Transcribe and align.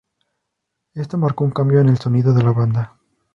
Esto 0.95 1.19
marcó 1.19 1.43
un 1.43 1.51
cambio 1.51 1.79
en 1.79 1.89
el 1.89 1.99
sonido 1.99 2.33
de 2.33 2.41
la 2.41 2.53
banda. 2.53 2.97